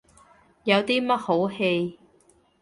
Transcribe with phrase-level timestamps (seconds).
[0.63, 1.95] 有啲乜好戯？